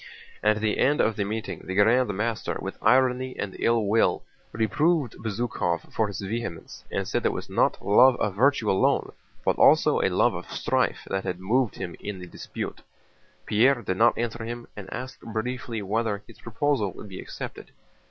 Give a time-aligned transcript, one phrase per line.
[0.41, 5.13] At the end of the meeting the Grand Master with irony and ill will reproved
[5.19, 9.11] Bezúkhov for his vehemence and said it was not love of virtue alone,
[9.45, 12.81] but also a love of strife that had moved him in the dispute.
[13.45, 17.69] Pierre did not answer him and asked briefly whether his proposal would be accepted.